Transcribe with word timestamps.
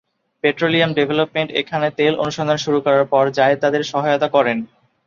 Petroleum 0.43 0.91
development 0.93 1.49
এখানে 1.61 1.87
তেল 1.99 2.13
অনুসন্ধান 2.23 2.57
শুরু 2.65 2.79
করার 2.85 3.05
পর 3.11 3.23
জায়েদ 3.37 3.57
তাদের 3.63 3.81
সহায়তা 3.91 4.27
করেন। 4.35 4.57